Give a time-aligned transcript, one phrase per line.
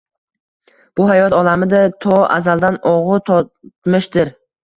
[0.99, 4.35] Bu hayot olamida to azaldan ogʻu totmishdir